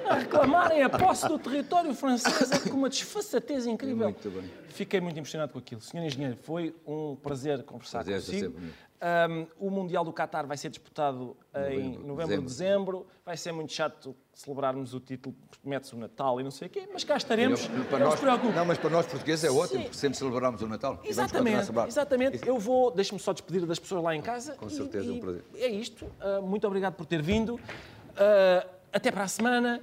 a 0.08 0.14
reclamarem 0.14 0.82
a 0.82 0.88
posse 0.88 1.26
do 1.26 1.38
território 1.38 1.92
francês 1.92 2.50
é 2.52 2.68
com 2.68 2.76
uma 2.76 2.88
desfaçatez 2.88 3.66
incrível. 3.66 4.10
Muito 4.10 4.30
bem. 4.30 4.50
Fiquei 4.68 5.00
muito 5.00 5.18
impressionado 5.18 5.52
com 5.52 5.58
aquilo. 5.58 5.80
Senhor 5.80 6.04
Engenheiro, 6.04 6.36
foi 6.36 6.74
um 6.86 7.16
prazer 7.16 7.64
conversar 7.64 8.04
prazer 8.04 8.24
consigo. 8.24 8.60
Um, 9.00 9.46
o 9.58 9.70
Mundial 9.70 10.04
do 10.04 10.12
Qatar 10.12 10.46
vai 10.46 10.56
ser 10.56 10.70
disputado 10.70 11.36
em 11.70 11.98
novembro, 11.98 12.16
dezembro. 12.16 12.44
dezembro. 12.44 13.06
Vai 13.24 13.36
ser 13.36 13.52
muito 13.52 13.72
chato 13.72 14.16
celebrarmos 14.34 14.92
o 14.92 15.00
título, 15.00 15.36
mete-se 15.64 15.94
o 15.94 15.98
Natal 15.98 16.40
e 16.40 16.44
não 16.44 16.50
sei 16.50 16.66
o 16.66 16.70
quê, 16.70 16.88
mas 16.92 17.04
cá 17.04 17.16
estaremos. 17.16 17.64
Eu, 17.64 17.84
para 17.84 17.98
não 18.00 18.10
nós, 18.10 18.18
se. 18.18 18.24
Não, 18.24 18.64
mas 18.64 18.78
para 18.78 18.90
nós 18.90 19.06
portugueses 19.06 19.44
é 19.44 19.50
ótimo, 19.50 19.78
Sim. 19.78 19.82
porque 19.82 19.96
sempre 19.96 20.18
celebramos 20.18 20.62
o 20.62 20.66
Natal. 20.66 21.00
Exatamente, 21.04 21.70
exatamente. 21.86 22.46
Eu 22.46 22.58
vou, 22.58 22.90
deixe-me 22.90 23.20
só 23.20 23.32
despedir 23.32 23.64
das 23.66 23.78
pessoas 23.78 24.02
lá 24.02 24.16
em 24.16 24.22
casa. 24.22 24.54
Com 24.54 24.68
certeza, 24.68 25.06
e, 25.06 25.10
é 25.10 25.12
um 25.12 25.20
prazer. 25.20 25.44
É 25.54 25.68
isto. 25.68 26.04
Uh, 26.04 26.42
muito 26.42 26.66
obrigado 26.66 26.94
por 26.94 27.06
ter 27.06 27.22
vindo. 27.22 27.54
Uh, 27.54 28.68
até 28.92 29.10
para 29.10 29.24
a 29.24 29.28
semana. 29.28 29.80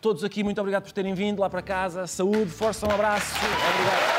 Todos 0.00 0.24
aqui, 0.24 0.42
muito 0.42 0.58
obrigado 0.58 0.84
por 0.84 0.92
terem 0.92 1.12
vindo 1.14 1.40
lá 1.40 1.50
para 1.50 1.60
casa. 1.60 2.06
Saúde, 2.06 2.50
força, 2.50 2.86
um 2.86 2.90
abraço. 2.90 3.34
Obrigado. 3.36 4.09